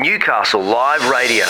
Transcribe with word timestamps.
Newcastle 0.00 0.62
Live 0.62 1.10
Radio. 1.10 1.44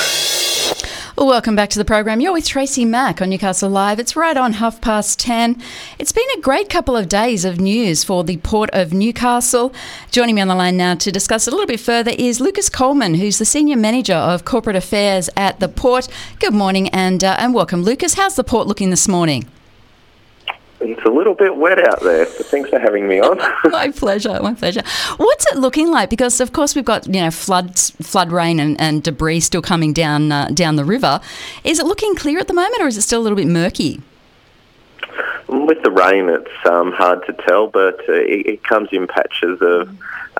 Welcome 1.17 1.55
back 1.55 1.71
to 1.71 1.79
the 1.79 1.85
program. 1.85 2.21
You're 2.21 2.33
with 2.33 2.49
Tracy 2.49 2.85
Mack 2.85 3.23
on 3.23 3.31
Newcastle 3.31 3.71
Live. 3.71 4.01
It's 4.01 4.17
right 4.17 4.37
on 4.37 4.55
half 4.55 4.81
past 4.81 5.21
10. 5.21 5.63
It's 6.01 6.11
been 6.11 6.27
a 6.37 6.41
great 6.41 6.69
couple 6.69 6.97
of 6.97 7.09
days 7.09 7.45
of 7.45 7.61
news 7.61 8.03
for 8.03 8.25
the 8.25 8.39
Port 8.39 8.69
of 8.73 8.93
Newcastle. 8.93 9.73
Joining 10.11 10.35
me 10.35 10.41
on 10.41 10.49
the 10.49 10.57
line 10.57 10.77
now 10.77 10.97
to 10.97 11.13
discuss 11.13 11.47
a 11.47 11.53
little 11.53 11.67
bit 11.67 11.79
further 11.79 12.11
is 12.19 12.41
Lucas 12.41 12.69
Coleman, 12.69 13.15
who's 13.15 13.39
the 13.39 13.45
Senior 13.45 13.77
Manager 13.77 14.15
of 14.15 14.45
Corporate 14.45 14.75
Affairs 14.75 15.31
at 15.37 15.61
the 15.61 15.69
Port. 15.69 16.09
Good 16.41 16.53
morning 16.53 16.89
and, 16.89 17.23
uh, 17.23 17.37
and 17.39 17.55
welcome, 17.55 17.85
Lucas. 17.85 18.15
How's 18.15 18.35
the 18.35 18.43
Port 18.43 18.67
looking 18.67 18.91
this 18.91 19.07
morning? 19.07 19.47
It's 20.81 21.05
a 21.05 21.11
little 21.11 21.35
bit 21.35 21.57
wet 21.57 21.79
out 21.79 22.01
there, 22.01 22.25
but 22.25 22.47
thanks 22.47 22.71
for 22.71 22.79
having 22.79 23.07
me 23.07 23.21
on. 23.21 23.39
my 23.71 23.91
pleasure, 23.91 24.41
my 24.43 24.55
pleasure. 24.55 24.83
What's 25.19 25.47
it 25.53 25.59
looking 25.59 25.91
like? 25.91 26.09
Because 26.09 26.41
of 26.41 26.53
course 26.53 26.75
we've 26.75 26.85
got 26.85 27.07
you 27.07 27.21
know 27.21 27.31
floods, 27.31 27.91
flood 28.03 28.33
rain, 28.33 28.59
and, 28.59 28.81
and 28.81 29.03
debris 29.03 29.41
still 29.41 29.61
coming 29.61 29.93
down 29.93 30.33
uh, 30.33 30.49
down 30.55 30.77
the 30.77 30.85
river. 30.85 31.21
Is 31.65 31.79
it 31.79 31.87
looking 31.87 32.15
clear 32.15 32.39
at 32.39 32.49
the 32.49 32.55
moment, 32.55 32.81
or 32.81 32.87
is 32.87 32.97
it 32.97 33.03
still 33.03 33.21
a 33.21 33.25
little 33.25 33.37
bit 33.37 33.47
murky? 33.47 34.01
With 35.49 35.83
the 35.83 35.91
rain, 35.91 36.29
it's 36.29 36.67
um, 36.67 36.93
hard 36.93 37.27
to 37.27 37.33
tell, 37.33 37.67
but 37.67 37.99
uh, 38.09 38.13
it, 38.13 38.47
it, 38.47 38.65
comes 38.65 38.89
in 38.93 39.09
patches 39.09 39.59
of 39.61 39.91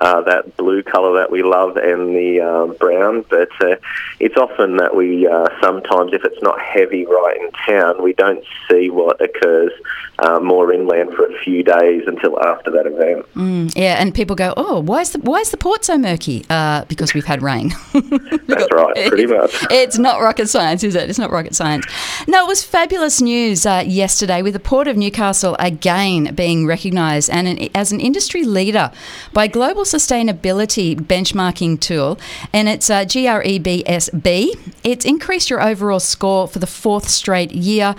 uh, 0.01 0.21
that 0.21 0.57
blue 0.57 0.81
colour 0.81 1.19
that 1.19 1.31
we 1.31 1.43
love 1.43 1.77
and 1.77 2.15
the 2.15 2.41
um, 2.41 2.75
brown. 2.77 3.23
But 3.29 3.49
uh, 3.61 3.75
it's 4.19 4.35
often 4.35 4.77
that 4.77 4.95
we 4.95 5.27
uh, 5.27 5.47
sometimes, 5.61 6.13
if 6.13 6.25
it's 6.25 6.41
not 6.41 6.59
heavy 6.59 7.05
right 7.05 7.37
in 7.39 7.51
town, 7.51 8.01
we 8.01 8.13
don't 8.13 8.43
see 8.69 8.89
what 8.89 9.21
occurs 9.21 9.71
uh, 10.19 10.39
more 10.39 10.71
inland 10.71 11.13
for 11.13 11.25
a 11.25 11.39
few 11.39 11.63
days 11.63 12.03
until 12.07 12.39
after 12.43 12.69
that 12.71 12.85
event. 12.85 13.25
Mm, 13.35 13.73
yeah, 13.75 13.95
and 13.99 14.13
people 14.13 14.35
go, 14.35 14.53
"Oh, 14.57 14.79
why 14.79 15.01
is 15.01 15.11
the 15.11 15.19
why 15.19 15.39
is 15.39 15.51
the 15.51 15.57
port 15.57 15.85
so 15.85 15.97
murky?" 15.97 16.45
Uh, 16.49 16.85
because 16.85 17.13
we've 17.13 17.25
had 17.25 17.41
rain. 17.41 17.69
That's 17.93 18.67
right, 18.71 19.07
pretty 19.07 19.27
much. 19.27 19.51
It's 19.69 19.97
not 19.97 20.21
rocket 20.21 20.49
science, 20.49 20.83
is 20.83 20.95
it? 20.95 21.09
It's 21.09 21.19
not 21.19 21.31
rocket 21.31 21.55
science. 21.55 21.85
No, 22.27 22.43
it 22.45 22.47
was 22.47 22.63
fabulous 22.63 23.21
news 23.21 23.65
uh, 23.65 23.83
yesterday 23.85 24.41
with 24.41 24.53
the 24.53 24.59
Port 24.59 24.87
of 24.87 24.97
Newcastle 24.97 25.55
again 25.59 26.33
being 26.35 26.65
recognised 26.65 27.29
and 27.29 27.47
an, 27.47 27.69
as 27.75 27.91
an 27.91 27.99
industry 27.99 28.43
leader 28.43 28.91
by 29.33 29.47
Global 29.47 29.85
Sustainability 29.91 30.95
Benchmarking 30.95 31.81
Tool, 31.81 32.17
and 32.53 32.69
it's 32.69 32.89
uh, 32.89 33.03
GRESB. 33.03 34.71
It's 34.85 35.03
increased 35.03 35.49
your 35.49 35.61
overall 35.61 35.99
score 35.99 36.47
for 36.47 36.59
the 36.59 36.67
fourth 36.67 37.09
straight 37.09 37.51
year. 37.51 37.93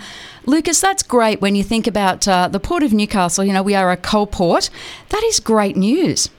Lucas, 0.47 0.81
that's 0.81 1.03
great 1.03 1.39
when 1.39 1.53
you 1.53 1.63
think 1.63 1.85
about 1.85 2.27
uh, 2.27 2.47
the 2.47 2.59
Port 2.59 2.81
of 2.81 2.93
Newcastle. 2.93 3.45
You 3.45 3.53
know, 3.53 3.61
we 3.61 3.75
are 3.75 3.91
a 3.91 3.97
coal 3.97 4.25
port. 4.25 4.71
That 5.09 5.23
is 5.25 5.39
great 5.39 5.77
news. 5.77 6.29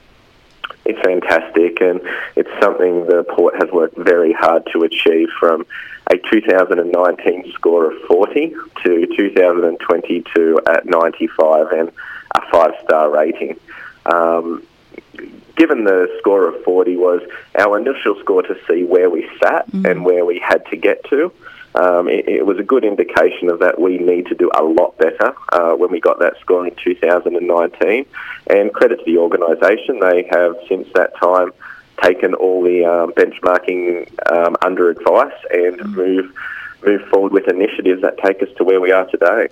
It's 0.84 0.98
fantastic, 1.00 1.80
and 1.80 2.00
it's 2.34 2.50
something 2.60 3.06
the 3.06 3.22
port 3.22 3.54
has 3.60 3.70
worked 3.70 3.96
very 3.96 4.32
hard 4.32 4.68
to 4.72 4.82
achieve 4.82 5.28
from 5.38 5.64
a 6.10 6.16
2019 6.16 7.52
score 7.52 7.92
of 7.92 8.02
40 8.08 8.54
to 8.84 9.06
2022 9.16 10.60
at 10.66 10.84
95 10.84 11.66
and 11.68 11.92
a 12.34 12.40
five 12.50 12.72
star 12.82 13.08
rating. 13.08 13.58
Um, 14.04 14.66
given 15.56 15.84
the 15.84 16.08
score 16.18 16.48
of 16.48 16.62
40 16.64 16.96
was 16.96 17.22
our 17.58 17.78
initial 17.78 18.18
score 18.20 18.42
to 18.42 18.56
see 18.68 18.84
where 18.84 19.10
we 19.10 19.28
sat 19.42 19.66
mm-hmm. 19.68 19.86
and 19.86 20.04
where 20.04 20.24
we 20.24 20.38
had 20.38 20.64
to 20.66 20.76
get 20.76 21.04
to 21.10 21.32
um, 21.74 22.08
it, 22.08 22.28
it, 22.28 22.46
was 22.46 22.58
a 22.58 22.62
good 22.62 22.84
indication 22.84 23.50
of 23.50 23.58
that 23.58 23.80
we 23.80 23.98
need 23.98 24.26
to 24.26 24.34
do 24.34 24.50
a 24.54 24.62
lot 24.62 24.96
better 24.96 25.34
uh, 25.52 25.74
when 25.74 25.90
we 25.90 26.00
got 26.00 26.20
that 26.20 26.38
score 26.38 26.66
in 26.66 26.74
2019. 26.76 28.06
And 28.46 28.72
credit 28.72 29.00
to 29.00 29.04
the 29.04 29.18
organisation, 29.18 29.98
they 29.98 30.22
have 30.30 30.56
since 30.68 30.86
that 30.94 31.16
time 31.16 31.52
taken 32.00 32.34
all 32.34 32.62
the 32.62 32.84
um, 32.84 33.12
benchmarking 33.12 34.08
um, 34.30 34.56
under 34.62 34.88
advice 34.90 35.32
and 35.50 35.78
mm. 35.80 35.94
move 35.94 36.32
move 36.84 37.00
forward 37.08 37.32
with 37.32 37.48
initiatives 37.48 38.02
that 38.02 38.18
take 38.18 38.42
us 38.42 38.48
to 38.58 38.62
where 38.64 38.80
we 38.80 38.92
are 38.92 39.06
today. 39.06 39.48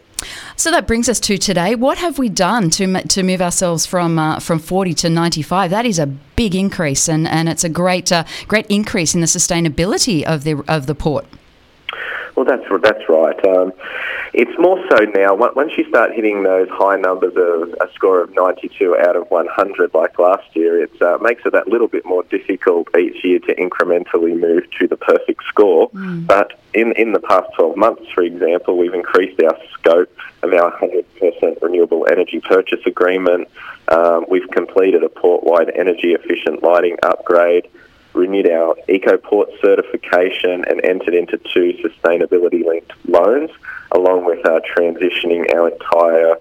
So 0.63 0.71
that 0.71 0.87
brings 0.87 1.09
us 1.09 1.19
to 1.19 1.39
today. 1.39 1.75
What 1.75 1.99
have 1.99 2.19
we 2.19 2.29
done 2.29 2.71
to 2.71 3.03
to 3.03 3.25
move 3.25 3.43
ourselves 3.43 3.85
from 3.85 4.17
uh, 4.17 4.39
from 4.39 4.61
40 4.61 4.95
to 4.95 5.11
95? 5.11 5.73
That 5.73 5.85
is 5.85 5.99
a 5.99 6.07
big 6.07 6.55
increase, 6.55 7.09
and, 7.09 7.27
and 7.27 7.49
it's 7.49 7.65
a 7.65 7.69
great 7.69 8.13
uh, 8.13 8.23
great 8.47 8.67
increase 8.69 9.13
in 9.13 9.21
the 9.21 9.27
sustainability 9.27 10.23
of 10.23 10.45
the 10.45 10.63
of 10.69 10.87
the 10.87 10.95
port. 10.95 11.27
Well, 12.37 12.47
that's 12.47 12.63
that's 12.81 13.09
right. 13.09 13.45
Um, 13.45 13.73
it's 14.35 14.59
more 14.59 14.83
so 14.91 15.05
now. 15.15 15.35
Once 15.35 15.73
you 15.77 15.87
start 15.89 16.13
hitting 16.13 16.43
those 16.43 16.69
high 16.71 16.97
numbers 16.97 17.35
of 17.37 17.75
a 17.81 17.93
score 17.93 18.23
of 18.23 18.35
92 18.35 18.97
out 18.97 19.15
of 19.15 19.31
100, 19.31 19.93
like 19.95 20.19
last 20.19 20.57
year, 20.57 20.83
it 20.83 21.03
uh, 21.03 21.19
makes 21.21 21.45
it 21.45 21.53
that 21.53 21.69
little 21.69 21.89
bit 21.89 22.07
more 22.07 22.23
difficult 22.25 22.89
each 22.97 23.23
year 23.25 23.39
to 23.41 23.55
incrementally 23.55 24.39
move 24.39 24.65
to 24.79 24.89
the 24.89 24.97
perfect 24.97 25.45
score. 25.45 25.91
Mm. 25.91 26.27
But 26.27 26.59
in 26.73 26.93
in 26.93 27.13
the 27.13 27.21
past 27.21 27.49
12 27.57 27.77
months, 27.77 28.09
for 28.15 28.23
example, 28.23 28.79
we've 28.79 28.95
increased 28.95 29.41
our 29.43 29.57
scope 29.75 30.11
of 30.43 30.53
our 30.53 30.73
100% 30.79 31.61
renewable 31.61 32.07
energy 32.11 32.41
purchase 32.41 32.81
agreement. 32.87 33.49
Um, 33.89 34.25
we've 34.29 34.49
completed 34.51 35.05
a 35.05 35.09
port-wide 35.09 35.71
energy 35.71 36.15
efficient 36.15 36.63
lighting 36.63 36.97
upgrade 37.03 37.69
renewed 38.15 38.51
our 38.51 38.77
EcoPort 38.89 39.47
certification 39.61 40.65
and 40.69 40.85
entered 40.85 41.15
into 41.15 41.39
two 41.39 41.73
sustainability 41.83 42.65
linked 42.65 42.93
loans, 43.09 43.51
uh, 44.53 44.61
transitioning 44.77 45.53
our 45.55 45.69
entire 45.69 46.37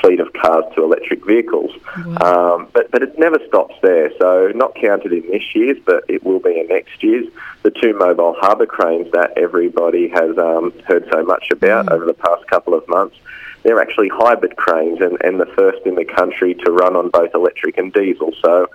fleet 0.00 0.20
of 0.20 0.32
cars 0.32 0.64
to 0.74 0.84
electric 0.84 1.24
vehicles. 1.24 1.72
Um, 2.20 2.68
but, 2.72 2.90
but 2.90 3.02
it 3.02 3.18
never 3.18 3.38
stops 3.46 3.74
there. 3.82 4.10
So, 4.18 4.52
not 4.54 4.74
counted 4.74 5.12
in 5.12 5.30
this 5.30 5.54
year's, 5.54 5.78
but 5.84 6.04
it 6.08 6.24
will 6.24 6.40
be 6.40 6.58
in 6.60 6.68
next 6.68 7.02
year's. 7.02 7.26
The 7.62 7.70
two 7.70 7.96
mobile 7.96 8.34
harbour 8.38 8.66
cranes 8.66 9.10
that 9.12 9.36
everybody 9.36 10.08
has 10.08 10.36
um, 10.36 10.72
heard 10.86 11.08
so 11.12 11.24
much 11.24 11.50
about 11.50 11.86
mm. 11.86 11.92
over 11.92 12.04
the 12.04 12.14
past 12.14 12.46
couple 12.48 12.74
of 12.74 12.86
months. 12.88 13.16
They're 13.62 13.80
actually 13.80 14.10
hybrid 14.10 14.56
cranes 14.56 15.00
and, 15.00 15.16
and 15.24 15.40
the 15.40 15.46
first 15.46 15.86
in 15.86 15.94
the 15.94 16.04
country 16.04 16.54
to 16.54 16.70
run 16.70 16.96
on 16.96 17.08
both 17.08 17.34
electric 17.34 17.78
and 17.78 17.92
diesel. 17.92 18.34
So, 18.42 18.68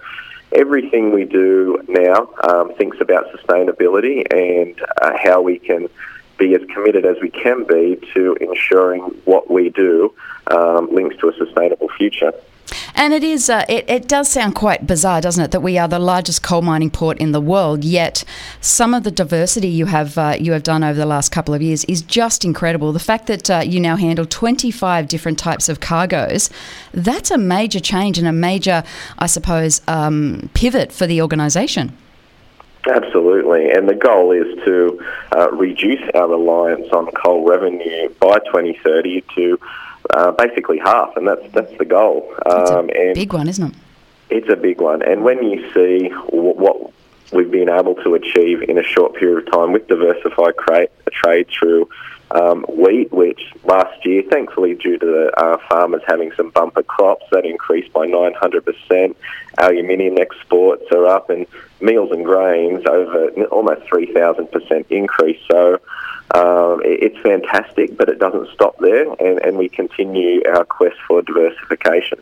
everything 0.52 1.14
we 1.14 1.26
do 1.26 1.80
now 1.88 2.28
um, 2.50 2.74
thinks 2.74 3.00
about 3.00 3.32
sustainability 3.32 4.26
and 4.34 4.82
uh, 5.02 5.16
how 5.22 5.42
we 5.42 5.60
can 5.60 5.88
be 6.40 6.56
as 6.56 6.62
committed 6.74 7.06
as 7.06 7.18
we 7.22 7.30
can 7.30 7.66
be 7.66 8.00
to 8.14 8.36
ensuring 8.42 9.02
what 9.26 9.52
we 9.52 9.70
do 9.70 10.14
um, 10.48 10.90
links 10.92 11.16
to 11.18 11.30
a 11.30 11.34
sustainable 11.34 11.90
future. 11.90 12.34
And 12.96 13.14
it 13.14 13.24
is, 13.24 13.50
uh, 13.50 13.66
it, 13.70 13.90
it 13.90 14.08
does 14.08 14.30
sound 14.30 14.56
quite 14.56 14.86
bizarre, 14.86 15.22
doesn't 15.22 15.44
it, 15.44 15.52
that 15.52 15.62
we 15.62 15.78
are 15.78 15.88
the 15.88 16.00
largest 16.00 16.44
coal 16.44 16.62
mining 16.62 16.92
port 16.92 17.18
in 17.18 17.32
the 17.32 17.42
world, 17.42 17.84
yet 17.84 18.24
some 18.62 18.94
of 18.94 19.04
the 19.04 19.12
diversity 19.12 19.68
you 19.68 19.86
have 19.88 20.18
uh, 20.18 20.36
you 20.40 20.52
have 20.52 20.64
done 20.64 20.84
over 20.84 20.98
the 20.98 21.06
last 21.06 21.32
couple 21.32 21.54
of 21.54 21.62
years 21.62 21.84
is 21.86 22.02
just 22.02 22.44
incredible. 22.46 22.92
The 22.92 23.00
fact 23.00 23.28
that 23.28 23.50
uh, 23.50 23.64
you 23.66 23.80
now 23.80 23.96
handle 23.96 24.26
25 24.26 25.08
different 25.08 25.40
types 25.40 25.70
of 25.70 25.80
cargoes, 25.80 26.50
that's 26.94 27.32
a 27.32 27.38
major 27.38 27.80
change 27.80 28.18
and 28.18 28.28
a 28.28 28.34
major, 28.34 28.84
I 29.18 29.28
suppose, 29.28 29.82
um, 29.88 30.50
pivot 30.54 30.92
for 30.92 31.08
the 31.08 31.22
organisation. 31.22 31.96
Absolutely, 32.88 33.70
and 33.72 33.88
the 33.90 33.96
goal 33.96 34.32
is 34.32 34.48
to 34.66 35.04
uh, 35.36 35.52
reduce 35.52 36.02
our 36.16 36.28
reliance 36.28 36.88
on 36.94 37.08
coal 37.12 37.46
revenue 37.48 38.10
by 38.20 38.40
2030 38.40 39.22
to 39.36 39.60
uh, 40.12 40.32
basically 40.32 40.78
half, 40.80 41.16
and 41.18 41.28
that's 41.28 41.46
that's 41.52 41.78
the 41.78 41.86
goal. 41.86 42.34
Um, 42.46 42.90
a 42.96 43.14
big 43.14 43.34
one, 43.34 43.48
isn't 43.48 43.72
it? 43.72 43.78
It's 44.30 44.50
a 44.50 44.56
big 44.56 44.80
one, 44.80 45.02
and 45.02 45.24
when 45.24 45.44
you 45.44 45.62
see 45.74 46.10
w- 46.10 46.54
what 46.56 46.92
we've 47.34 47.52
been 47.52 47.70
able 47.70 47.96
to 47.96 48.16
achieve 48.16 48.62
in 48.64 48.78
a 48.78 48.84
short 48.84 49.14
period 49.16 49.46
of 49.48 49.52
time 49.54 49.72
with 49.72 49.88
diversified 49.88 50.54
trade, 50.68 50.90
trade 51.12 51.48
through 51.48 51.90
um, 52.32 52.64
wheat, 52.64 53.12
which 53.12 53.42
last 53.64 54.06
year, 54.06 54.24
thankfully, 54.30 54.76
due 54.76 54.98
to 54.98 55.06
the 55.06 55.32
uh, 55.38 55.58
farmers 55.70 56.02
having 56.08 56.32
some 56.34 56.50
bumper 56.52 56.84
crops, 56.84 57.26
that 57.32 57.46
increased 57.46 57.92
by 57.94 58.08
900%. 58.08 59.16
Aluminium 59.58 60.18
exports 60.18 60.86
are 60.92 61.06
up, 61.08 61.30
and 61.30 61.46
meals 61.82 62.12
and 62.12 62.24
grains 62.24 62.86
over 62.86 63.30
almost 63.46 63.82
3,000% 63.90 64.86
increase. 64.90 65.40
So 65.50 65.80
um, 66.36 66.82
it's 66.84 67.18
fantastic, 67.20 67.98
but 67.98 68.10
it 68.10 68.20
doesn't 68.20 68.50
stop 68.54 68.78
there, 68.80 69.12
and, 69.14 69.40
and 69.44 69.58
we 69.58 69.70
continue 69.70 70.42
our 70.48 70.66
quest 70.66 70.98
for 71.08 71.22
diversification. 71.22 72.20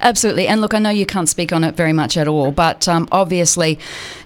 Absolutely. 0.00 0.46
And 0.46 0.60
look, 0.60 0.74
I 0.74 0.78
know 0.78 0.90
you 0.90 1.06
can't 1.06 1.28
speak 1.28 1.52
on 1.52 1.64
it 1.64 1.74
very 1.74 1.92
much 1.92 2.16
at 2.16 2.28
all, 2.28 2.50
but 2.50 2.88
um, 2.88 3.08
obviously, 3.12 3.78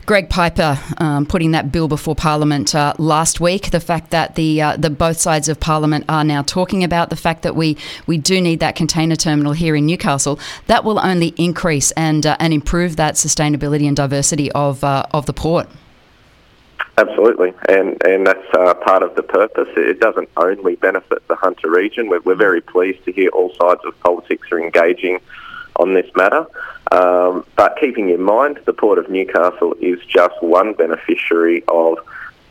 Greg 0.07 0.31
Piper 0.31 0.79
um, 0.99 1.27
putting 1.27 1.51
that 1.51 1.71
bill 1.71 1.89
before 1.89 2.15
Parliament 2.15 2.75
uh, 2.75 2.95
last 2.99 3.41
week, 3.41 3.71
the 3.71 3.81
fact 3.81 4.11
that 4.11 4.37
the 4.37 4.63
uh, 4.63 4.77
the 4.77 4.91
both 4.91 5.19
sides 5.19 5.49
of 5.49 5.61
Parliament 5.61 6.05
are 6.09 6.25
now 6.25 6.43
talking 6.43 6.83
about 6.83 7.11
the 7.11 7.17
fact 7.17 7.43
that 7.43 7.55
we, 7.55 7.77
we 8.07 8.17
do 8.17 8.41
need 8.41 8.61
that 8.61 8.75
container 8.75 9.17
terminal 9.17 9.53
here 9.53 9.77
in 9.77 9.85
Newcastle, 9.87 10.39
that 10.67 10.85
will 10.85 10.99
only 10.99 11.35
increase 11.37 11.91
and 11.93 12.25
uh, 12.25 12.37
and 12.41 12.53
improve 12.53 12.97
that 12.97 13.15
sustainability 13.15 13.87
and 13.87 13.97
diversity 13.97 14.51
of 14.53 14.83
uh, 14.83 15.05
of 15.13 15.27
the 15.27 15.35
port. 15.35 15.69
Absolutely, 16.97 17.53
and 17.69 18.03
and 18.05 18.27
that's 18.27 18.55
uh, 18.55 18.75
part 18.75 19.03
of 19.03 19.15
the 19.15 19.23
purpose. 19.23 19.69
It 19.77 20.01
doesn't 20.01 20.29
only 20.37 20.75
benefit 20.77 21.27
the 21.29 21.37
Hunter 21.37 21.71
region. 21.71 22.09
We're, 22.09 22.21
we're 22.21 22.35
very 22.35 22.61
pleased 22.61 23.05
to 23.05 23.13
hear 23.13 23.29
all 23.29 23.55
sides 23.61 23.83
of 23.85 23.99
politics 24.01 24.51
are 24.51 24.59
engaging 24.59 25.21
on 25.79 25.95
this 25.95 26.11
matter. 26.17 26.47
Um, 26.91 27.45
but 27.57 27.77
keeping 27.81 28.11
in 28.11 28.23
mind, 28.23 28.61
the 28.65 28.73
Port 28.73 28.99
of 28.99 29.11
Newcastle 29.11 29.75
is 29.81 30.01
just 30.07 30.43
one 30.43 30.75
beneficiary 30.75 31.65
of 31.69 31.99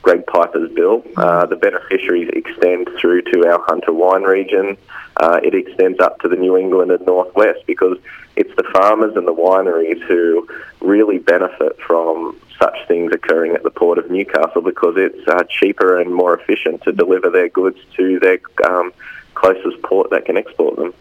Greg 0.01 0.25
Piper's 0.25 0.71
bill. 0.71 1.03
Uh, 1.17 1.45
the 1.47 1.55
beneficiaries 1.55 2.29
extend 2.33 2.89
through 2.99 3.23
to 3.23 3.45
our 3.47 3.61
Hunter 3.67 3.91
wine 3.91 4.23
region. 4.23 4.77
Uh, 5.17 5.39
it 5.43 5.55
extends 5.55 5.99
up 5.99 6.19
to 6.21 6.29
the 6.29 6.35
New 6.35 6.55
England 6.55 6.91
and 6.91 7.05
Northwest 7.05 7.59
because 7.65 7.97
it's 8.35 8.55
the 8.55 8.63
farmers 8.71 9.15
and 9.15 9.27
the 9.27 9.33
wineries 9.33 10.01
who 10.03 10.47
really 10.79 11.17
benefit 11.17 11.77
from 11.79 12.39
such 12.59 12.77
things 12.87 13.11
occurring 13.11 13.53
at 13.53 13.63
the 13.63 13.71
Port 13.71 13.97
of 13.97 14.09
Newcastle 14.09 14.61
because 14.61 14.95
it's 14.97 15.27
uh, 15.27 15.43
cheaper 15.49 15.99
and 15.99 16.13
more 16.13 16.37
efficient 16.37 16.83
to 16.83 16.91
deliver 16.91 17.29
their 17.29 17.49
goods 17.49 17.79
to 17.95 18.19
their 18.19 18.39
um, 18.65 18.93
closest 19.33 19.81
port 19.83 20.11
that 20.11 20.25
can 20.25 20.37
export 20.37 20.75
them. 20.75 20.93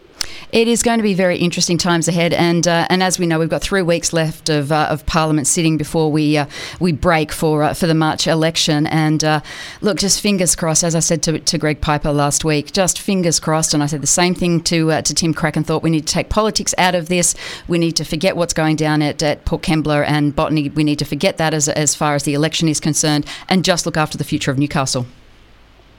It 0.51 0.67
is 0.67 0.81
going 0.81 0.97
to 0.97 1.03
be 1.03 1.13
very 1.13 1.37
interesting 1.37 1.77
times 1.77 2.07
ahead, 2.07 2.33
and 2.33 2.67
uh, 2.67 2.87
and 2.89 3.03
as 3.03 3.19
we 3.19 3.25
know, 3.25 3.39
we've 3.39 3.49
got 3.49 3.61
three 3.61 3.81
weeks 3.81 4.13
left 4.13 4.49
of, 4.49 4.71
uh, 4.71 4.87
of 4.89 5.05
Parliament 5.05 5.45
sitting 5.47 5.77
before 5.77 6.11
we 6.11 6.37
uh, 6.37 6.45
we 6.79 6.93
break 6.93 7.31
for 7.31 7.63
uh, 7.63 7.73
for 7.73 7.85
the 7.85 7.93
March 7.93 8.27
election. 8.27 8.87
And 8.87 9.23
uh, 9.23 9.41
look, 9.81 9.97
just 9.97 10.21
fingers 10.21 10.55
crossed. 10.55 10.83
As 10.83 10.95
I 10.95 10.99
said 10.99 11.21
to, 11.23 11.39
to 11.39 11.57
Greg 11.57 11.81
Piper 11.81 12.11
last 12.11 12.45
week, 12.45 12.71
just 12.71 12.99
fingers 12.99 13.39
crossed. 13.39 13.73
And 13.73 13.83
I 13.83 13.87
said 13.87 14.01
the 14.01 14.07
same 14.07 14.33
thing 14.33 14.61
to 14.63 14.91
uh, 14.91 15.01
to 15.01 15.13
Tim 15.13 15.33
Crakanthorp. 15.33 15.83
We 15.83 15.89
need 15.89 16.07
to 16.07 16.13
take 16.13 16.29
politics 16.29 16.73
out 16.77 16.95
of 16.95 17.09
this. 17.09 17.35
We 17.67 17.77
need 17.77 17.95
to 17.97 18.05
forget 18.05 18.37
what's 18.37 18.53
going 18.53 18.77
down 18.77 19.01
at, 19.01 19.21
at 19.21 19.43
Port 19.45 19.63
Kembla 19.63 20.05
and 20.07 20.35
Botany. 20.35 20.69
We 20.69 20.83
need 20.83 20.99
to 20.99 21.05
forget 21.05 21.37
that 21.37 21.53
as 21.53 21.67
as 21.67 21.93
far 21.93 22.15
as 22.15 22.23
the 22.23 22.33
election 22.33 22.69
is 22.69 22.79
concerned, 22.79 23.25
and 23.49 23.65
just 23.65 23.85
look 23.85 23.97
after 23.97 24.17
the 24.17 24.23
future 24.23 24.51
of 24.51 24.57
Newcastle. 24.57 25.05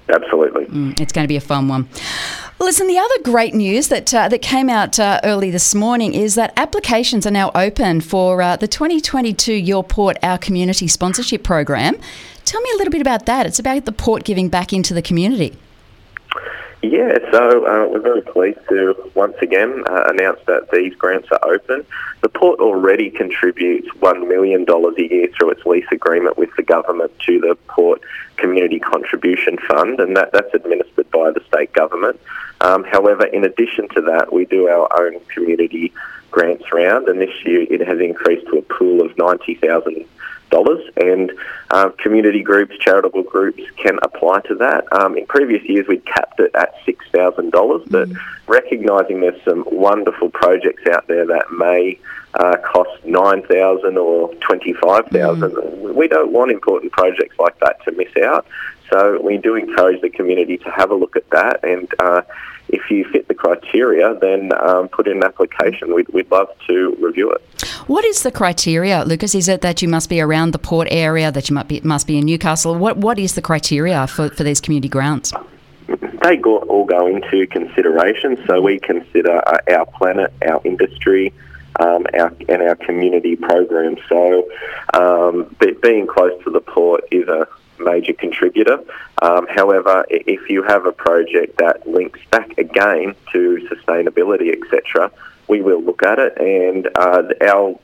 Absolutely, 0.08 0.64
mm, 0.66 0.98
it's 0.98 1.12
going 1.12 1.24
to 1.24 1.28
be 1.28 1.36
a 1.36 1.40
fun 1.40 1.69
one. 1.69 1.86
Listen, 2.60 2.88
the 2.88 2.99
other 2.99 3.22
great 3.22 3.55
news 3.55 3.87
that 3.87 4.12
uh, 4.12 4.28
that 4.28 4.43
came 4.43 4.69
out 4.69 4.99
uh, 4.99 5.20
early 5.22 5.49
this 5.49 5.76
morning 5.76 6.12
is 6.12 6.34
that 6.34 6.52
applications 6.56 7.25
are 7.25 7.31
now 7.31 7.52
open 7.55 8.00
for 8.00 8.43
uh, 8.43 8.56
the 8.56 8.66
2022 8.66 9.52
Your 9.52 9.84
Port 9.84 10.16
Our 10.25 10.38
Community 10.38 10.88
sponsorship 10.88 11.44
program. 11.44 11.96
Tell 12.44 12.60
me 12.60 12.70
a 12.75 12.76
little 12.76 12.90
bit 12.90 13.00
about 13.00 13.26
that. 13.26 13.46
It's 13.46 13.60
about 13.60 13.84
the 13.84 13.93
port 13.93 14.25
giving 14.25 14.49
back 14.49 14.72
into 14.72 14.93
the 14.93 15.02
community. 15.02 15.56
Yeah, 16.82 17.19
so 17.32 17.66
uh, 17.66 17.88
we're 17.88 18.00
very 18.00 18.22
pleased 18.22 18.60
to 18.69 19.10
once 19.14 19.37
again 19.40 19.84
uh, 19.88 20.05
announce 20.06 20.40
that 20.46 20.70
these 20.72 20.94
grants 20.94 21.28
are 21.31 21.44
open. 21.44 21.84
The 22.22 22.28
port 22.28 22.60
already 22.60 23.10
contributes 23.10 23.88
$1 23.96 24.28
million 24.28 24.64
a 24.69 25.02
year 25.02 25.28
through 25.37 25.50
its 25.50 25.66
lease 25.66 25.87
agreement 25.90 26.38
with 26.38 26.50
the 26.56 26.62
government 26.62 27.12
to 27.26 27.40
the 27.40 27.56
Port 27.69 28.00
Community 28.37 28.78
Contribution 28.78 29.58
Fund, 29.69 29.99
and 29.99 30.16
that, 30.16 30.31
that's 30.32 30.55
administered 30.55 31.10
by 31.10 31.32
the 31.32 31.43
state 31.49 31.72
government. 31.72 32.20
Um, 32.60 32.84
however, 32.84 33.26
in 33.26 33.44
addition 33.44 33.88
to 33.90 34.00
that, 34.02 34.32
we 34.32 34.44
do 34.44 34.69
our 34.69 34.88
own 35.00 35.20
community 35.34 35.93
grants 36.31 36.64
round, 36.72 37.08
and 37.08 37.20
this 37.20 37.34
year 37.44 37.66
it 37.70 37.87
has 37.87 38.00
increased 38.00 38.46
to 38.46 38.58
a 38.58 38.62
pool 38.62 39.05
of 39.05 39.14
$90,000 39.16 40.06
and 40.96 41.32
uh, 41.70 41.90
community 41.99 42.43
groups, 42.43 42.76
charitable 42.78 43.22
groups 43.22 43.62
can 43.76 43.99
apply 44.02 44.40
to 44.43 44.55
that. 44.56 44.90
Um, 44.93 45.16
in 45.16 45.26
previous 45.26 45.62
years, 45.64 45.87
we'd 45.87 46.05
capped 46.06 46.40
it 46.40 46.55
at 46.55 46.75
$6,000, 46.87 47.90
but 47.90 48.08
mm. 48.08 48.16
recognising 48.46 49.20
there's 49.20 49.43
some 49.44 49.64
wonderful 49.70 50.31
projects 50.31 50.87
out 50.87 51.06
there 51.06 51.26
that 51.26 51.50
may 51.52 51.99
uh, 52.34 52.56
cost 52.58 53.05
9000 53.05 53.99
or 53.99 54.34
25000 54.34 55.50
mm. 55.50 55.94
We 55.94 56.08
don't 56.08 56.32
want 56.32 56.50
important 56.50 56.93
projects 56.93 57.38
like 57.38 57.58
that 57.60 57.82
to 57.84 57.93
miss 57.93 58.16
out. 58.22 58.46
So 58.90 59.20
we 59.23 59.37
do 59.37 59.55
encourage 59.55 60.00
the 60.00 60.11
community 60.11 60.58
to 60.58 60.70
have 60.70 60.90
a 60.90 60.94
look 60.94 61.17
at 61.17 61.29
that 61.31 61.64
and 61.64 61.88
uh, 61.99 62.23
if 62.69 62.90
you 62.90 63.05
fit 63.05 63.29
the 63.29 63.35
criteria, 63.35 64.14
then 64.14 64.50
um, 64.61 64.88
put 64.88 65.08
in 65.08 65.19
an 65.19 65.25
application. 65.25 65.94
We'd, 65.94 66.08
we'd 66.11 66.31
love 66.31 66.49
to 66.67 66.96
review 67.00 67.31
it. 67.31 67.43
What 67.87 68.05
is 68.05 68.23
the 68.23 68.31
criteria, 68.31 69.05
Lucas? 69.05 69.35
Is 69.35 69.49
it 69.49 69.62
that 69.62 69.81
you 69.81 69.88
must 69.88 70.11
be 70.11 70.20
around 70.20 70.52
the 70.52 70.58
port 70.58 70.88
area, 70.90 71.32
that 71.32 71.49
you 71.49 71.55
must 71.55 71.69
be, 71.69 71.81
must 71.81 72.06
be 72.06 72.19
in 72.19 72.26
Newcastle? 72.26 72.75
What 72.75 72.99
What 72.99 73.19
is 73.19 73.35
the 73.35 73.43
criteria 73.43 74.06
for, 74.06 74.29
for 74.29 74.44
these 74.44 74.61
community 74.61 74.88
grants? 74.88 75.32
They 76.23 76.37
go, 76.37 76.58
all 76.58 76.84
go 76.84 77.06
into 77.06 77.46
consideration. 77.46 78.43
So 78.46 78.61
we 78.61 78.79
consider 78.79 79.37
uh, 79.49 79.58
our 79.70 79.87
planet, 79.87 80.32
our 80.46 80.61
industry, 80.64 81.32
um, 81.81 82.06
our, 82.12 82.34
and 82.49 82.62
our 82.62 82.76
community 82.76 83.37
programs. 83.37 84.00
So 84.08 84.50
um, 84.93 85.56
being 85.82 86.06
close 86.06 86.43
to 86.44 86.50
the 86.50 86.61
port 86.61 87.05
is 87.11 87.29
a 87.29 87.49
major 88.08 88.19
contributor. 88.19 88.81
Um, 89.22 89.46
however, 89.49 90.05
if 90.08 90.49
you 90.49 90.62
have 90.62 90.87
a 90.87 90.93
project 90.93 91.58
that 91.58 91.87
links 91.87 92.20
back 92.31 92.56
again 92.58 93.14
to 93.32 93.69
sustainability, 93.70 94.52
etc., 94.52 95.10
we 95.49 95.62
will 95.62 95.82
look 95.82 96.02
at 96.02 96.19
it. 96.19 96.37
And 96.38 96.88
uh, 96.94 97.22
our 97.43 97.78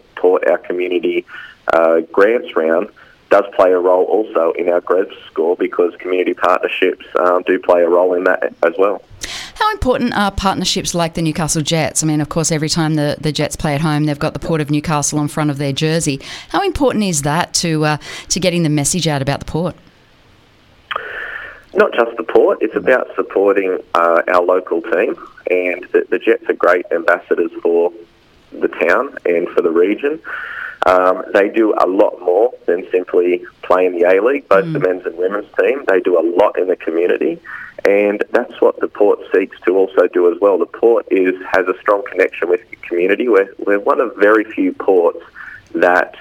our 0.49 0.56
community 0.56 1.26
uh, 1.71 2.00
grants 2.11 2.56
round 2.56 2.88
does 3.29 3.44
play 3.55 3.73
a 3.73 3.79
role 3.79 4.05
also 4.05 4.53
in 4.53 4.71
our 4.71 4.81
growth 4.81 5.12
score 5.26 5.55
because 5.56 5.94
community 5.97 6.32
partnerships 6.32 7.05
um, 7.19 7.43
do 7.43 7.59
play 7.59 7.82
a 7.82 7.88
role 7.88 8.15
in 8.15 8.25
that 8.25 8.55
as 8.62 8.73
well. 8.79 9.03
How 9.55 9.71
important 9.73 10.15
are 10.17 10.31
partnerships 10.31 10.94
like 10.94 11.15
the 11.15 11.23
Newcastle 11.23 11.62
Jets? 11.62 12.03
I 12.03 12.06
mean, 12.06 12.21
of 12.21 12.29
course, 12.29 12.50
every 12.50 12.69
time 12.69 12.94
the, 12.94 13.17
the 13.21 13.32
Jets 13.32 13.55
play 13.55 13.75
at 13.75 13.81
home, 13.81 14.05
they've 14.05 14.19
got 14.19 14.32
the 14.32 14.41
Port 14.41 14.61
of 14.61 14.71
Newcastle 14.71 15.19
on 15.19 15.29
front 15.29 15.50
of 15.50 15.59
their 15.59 15.73
jersey. 15.73 16.21
How 16.49 16.62
important 16.62 17.05
is 17.05 17.23
that 17.23 17.55
to 17.55 17.85
uh, 17.85 17.97
to 18.29 18.41
getting 18.41 18.62
the 18.62 18.69
message 18.69 19.06
out 19.06 19.23
about 19.23 19.41
the 19.41 19.47
port? 19.47 19.76
Not 21.76 21.93
just 21.93 22.17
the 22.17 22.23
port, 22.23 22.59
it's 22.61 22.76
about 22.76 23.15
supporting 23.17 23.79
uh, 23.94 24.23
our 24.29 24.43
local 24.43 24.81
team, 24.81 25.17
and 25.50 25.85
the, 25.93 26.06
the, 26.09 26.19
Jets 26.19 26.49
are 26.49 26.55
great 26.55 26.87
ambassadors 26.93 27.50
for 27.62 27.93
the 28.53 28.69
town 28.69 29.19
and 29.26 29.49
for 29.49 29.61
the 29.61 29.71
region. 29.71 30.21
Um, 30.87 31.25
they 31.32 31.49
do 31.49 31.75
a 31.79 31.87
lot 31.87 32.21
more 32.21 32.55
than 32.67 32.88
simply 32.93 33.44
play 33.62 33.87
in 33.87 33.99
the 33.99 34.05
A 34.05 34.23
League, 34.23 34.49
both 34.49 34.67
mm. 34.67 34.75
the 34.75 34.81
men's 34.81 35.05
and 35.06 35.17
women's 35.17 35.53
team. 35.59 35.85
They 35.88 36.00
do 36.00 36.19
a 36.19 36.25
lot 36.38 36.59
in 36.59 36.69
the 36.69 36.76
community, 36.76 37.41
and 37.85 38.23
that's 38.31 38.61
what 38.61 38.79
the 38.81 38.88
port 38.88 39.19
seeks 39.35 39.59
to 39.62 39.76
also 39.76 40.06
do 40.09 40.32
as 40.32 40.41
well. 40.41 40.59
The 40.59 40.67
port 40.67 41.06
is 41.11 41.35
has 41.53 41.67
a 41.67 41.79
strong 41.81 42.05
connection 42.09 42.49
with 42.49 42.69
the 42.71 42.76
community. 42.76 43.29
We're, 43.29 43.53
we're 43.59 43.81
one 43.81 44.00
of 44.00 44.15
very 44.17 44.44
few 44.44 44.73
ports 44.73 45.25
that 45.75 46.15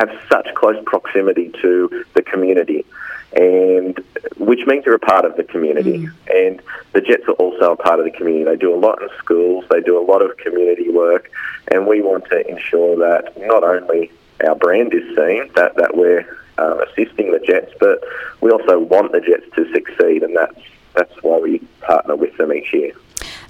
have 0.00 0.10
such 0.30 0.48
close 0.54 0.82
proximity 0.86 1.52
to 1.62 2.04
the 2.14 2.22
community 2.22 2.84
and 3.32 4.02
which 4.38 4.66
means 4.66 4.84
you're 4.84 4.94
a 4.94 4.98
part 4.98 5.24
of 5.24 5.36
the 5.36 5.44
community. 5.44 5.98
Mm. 5.98 6.12
And 6.34 6.62
the 6.92 7.00
Jets 7.00 7.24
are 7.28 7.32
also 7.32 7.72
a 7.72 7.76
part 7.76 7.98
of 8.00 8.04
the 8.04 8.10
community. 8.10 8.44
They 8.44 8.56
do 8.56 8.74
a 8.74 8.76
lot 8.76 9.02
in 9.02 9.08
schools, 9.18 9.64
they 9.70 9.80
do 9.80 9.98
a 9.98 10.04
lot 10.04 10.22
of 10.22 10.36
community 10.36 10.90
work, 10.90 11.30
and 11.68 11.86
we 11.86 12.00
want 12.00 12.24
to 12.30 12.48
ensure 12.48 12.96
that 12.96 13.38
not 13.38 13.62
only 13.62 14.10
our 14.46 14.56
brand 14.56 14.92
is 14.94 15.04
seen, 15.16 15.50
that, 15.54 15.76
that 15.76 15.96
we're 15.96 16.26
uh, 16.58 16.84
assisting 16.88 17.32
the 17.32 17.38
Jets, 17.40 17.72
but 17.78 18.02
we 18.40 18.50
also 18.50 18.78
want 18.78 19.12
the 19.12 19.20
Jets 19.20 19.46
to 19.54 19.70
succeed, 19.72 20.22
and 20.22 20.36
that's, 20.36 20.60
that's 20.94 21.22
why 21.22 21.38
we 21.38 21.60
partner 21.90 22.16
with 22.16 22.36
them 22.36 22.52
each 22.52 22.72
year 22.72 22.92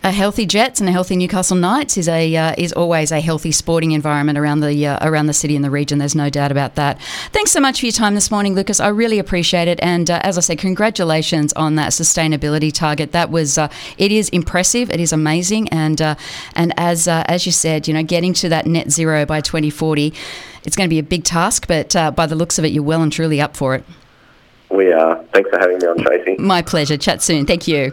a 0.03 0.11
healthy 0.11 0.47
Jets 0.47 0.81
and 0.81 0.89
a 0.89 0.93
healthy 0.93 1.15
Newcastle 1.17 1.57
Knights 1.57 1.99
is 1.99 2.09
a 2.09 2.35
uh, 2.35 2.55
is 2.57 2.73
always 2.73 3.13
a 3.13 3.21
healthy 3.21 3.53
sporting 3.53 3.93
environment 3.93 4.39
around 4.39 4.61
the 4.61 4.87
uh, 4.87 4.99
around 5.07 5.27
the 5.27 5.35
city 5.35 5.55
and 5.55 5.65
the 5.65 5.71
region. 5.71 5.99
There's 5.99 6.15
no 6.15 6.31
doubt 6.31 6.51
about 6.51 6.75
that. 6.77 7.01
Thanks 7.33 7.53
so 7.53 7.61
much 7.61 7.81
for 7.81 7.87
your 7.87 7.93
time 7.93 8.15
this 8.15 8.31
morning, 8.31 8.55
Lucas. 8.55 8.81
I 8.81 8.89
really 8.89 9.19
appreciate 9.19 9.69
it. 9.69 9.79
And 9.83 10.11
uh, 10.11 10.21
as 10.23 10.39
I 10.39 10.41
said, 10.41 10.59
congratulations 10.59 11.53
on 11.53 11.75
that 11.75 11.93
sustainability 11.93 12.73
target. 12.73 13.13
That 13.13 13.31
was 13.31 13.59
uh, 13.59 13.69
it 13.99 14.11
is 14.11 14.31
impressive. 14.31 14.91
It 14.91 15.01
is 15.01 15.13
amazing. 15.13 15.69
And 15.69 16.01
uh, 16.01 16.15
and 16.55 16.73
as 16.79 17.07
uh, 17.07 17.25
as 17.27 17.45
you 17.45 17.53
said, 17.53 17.87
you 17.87 17.95
know, 17.95 18.03
getting 18.03 18.33
to 18.35 18.49
that 18.49 18.67
net 18.67 18.91
zero 18.91 19.27
by 19.27 19.43
2040, 19.43 20.15
it's 20.65 20.77
going 20.77 20.89
to 20.89 20.93
be 20.93 20.99
a 20.99 21.03
big 21.03 21.25
task. 21.25 21.67
But 21.69 21.93
by 22.17 22.27
the 22.27 22.37
looks 22.37 22.59
of 22.59 22.65
it, 22.65 22.69
you're 22.69 22.83
well 22.83 23.03
and 23.03 23.13
truly 23.13 23.41
up 23.41 23.55
for 23.55 23.75
it. 23.75 23.85
We 24.71 24.93
are. 24.93 25.23
Thanks 25.35 25.51
for 25.51 25.59
having 25.59 25.79
me 25.79 25.87
on, 25.87 25.99
Tracy. 25.99 26.37
My 26.39 26.63
pleasure. 26.63 26.97
Chat 26.97 27.23
soon. 27.23 27.45
Thank 27.45 27.69
you. 27.69 27.93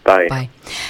Bye. 0.03 0.27
Bye. 0.27 0.49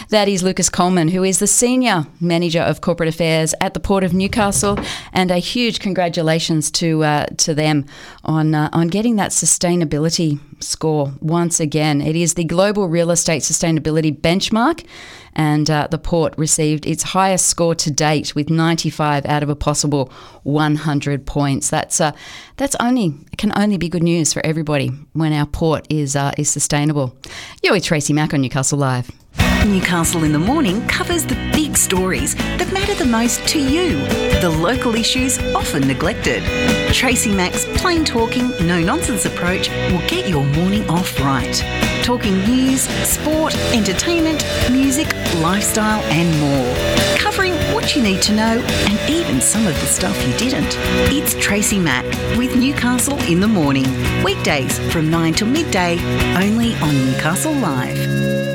That 0.09 0.27
is 0.27 0.43
Lucas 0.43 0.69
Coleman, 0.69 1.09
who 1.09 1.23
is 1.23 1.39
the 1.39 1.47
Senior 1.47 2.05
Manager 2.19 2.61
of 2.61 2.81
Corporate 2.81 3.09
Affairs 3.09 3.53
at 3.61 3.73
the 3.73 3.79
Port 3.79 4.03
of 4.03 4.13
Newcastle, 4.13 4.79
and 5.13 5.31
a 5.31 5.37
huge 5.37 5.79
congratulations 5.79 6.71
to 6.71 7.03
uh, 7.03 7.25
to 7.37 7.53
them 7.53 7.85
on 8.23 8.55
uh, 8.55 8.69
on 8.73 8.87
getting 8.87 9.17
that 9.17 9.31
sustainability 9.31 10.39
score 10.63 11.13
once 11.19 11.59
again. 11.59 12.01
It 12.01 12.15
is 12.15 12.35
the 12.35 12.43
Global 12.43 12.87
Real 12.87 13.11
Estate 13.11 13.41
Sustainability 13.41 14.17
Benchmark, 14.17 14.85
and 15.33 15.69
uh, 15.69 15.87
the 15.89 15.97
port 15.97 16.33
received 16.37 16.85
its 16.85 17.03
highest 17.03 17.47
score 17.47 17.75
to 17.75 17.91
date 17.91 18.35
with 18.35 18.49
95 18.49 19.25
out 19.25 19.43
of 19.43 19.49
a 19.49 19.55
possible 19.55 20.11
100 20.43 21.25
points. 21.25 21.69
That's 21.69 22.01
uh, 22.01 22.11
that's 22.57 22.75
only 22.79 23.15
can 23.37 23.51
only 23.57 23.77
be 23.77 23.89
good 23.89 24.03
news 24.03 24.33
for 24.33 24.45
everybody 24.45 24.89
when 25.13 25.33
our 25.33 25.45
port 25.45 25.85
is 25.89 26.15
uh, 26.15 26.31
is 26.37 26.49
sustainable. 26.49 27.15
You're 27.63 27.73
with 27.73 27.83
Tracy 27.83 28.13
Mack 28.13 28.33
on 28.33 28.41
Newcastle 28.41 28.79
Live. 28.79 29.10
Newcastle 29.65 30.23
in 30.23 30.31
the 30.31 30.39
Morning 30.39 30.85
covers 30.87 31.23
the 31.23 31.35
big 31.53 31.77
stories 31.77 32.35
that 32.35 32.73
matter 32.73 32.95
the 32.95 33.05
most 33.05 33.47
to 33.49 33.59
you, 33.59 33.97
the 34.41 34.49
local 34.49 34.95
issues 34.95 35.37
often 35.53 35.87
neglected. 35.87 36.43
Tracy 36.91 37.31
Mack's 37.31 37.65
plain 37.79 38.03
talking, 38.03 38.49
no 38.65 38.81
nonsense 38.81 39.25
approach 39.25 39.69
will 39.69 40.05
get 40.07 40.27
your 40.27 40.43
morning 40.45 40.89
off 40.89 41.19
right. 41.19 41.63
Talking 42.03 42.39
news, 42.39 42.81
sport, 43.07 43.55
entertainment, 43.71 44.43
music, 44.71 45.13
lifestyle, 45.35 46.01
and 46.05 46.39
more 46.39 47.17
covering 47.17 47.53
what 47.73 47.95
you 47.95 48.01
need 48.01 48.21
to 48.23 48.33
know 48.33 48.59
and 48.65 49.09
even 49.09 49.39
some 49.39 49.67
of 49.67 49.73
the 49.75 49.85
stuff 49.85 50.17
you 50.27 50.35
didn't. 50.37 50.75
It's 51.13 51.35
Tracy 51.39 51.79
Mack 51.79 52.05
with 52.35 52.55
Newcastle 52.55 53.19
in 53.23 53.39
the 53.39 53.47
Morning, 53.47 53.85
weekdays 54.23 54.79
from 54.91 55.09
9 55.11 55.33
till 55.35 55.47
midday, 55.47 55.99
only 56.35 56.73
on 56.77 56.93
Newcastle 57.05 57.53
Live. 57.53 58.50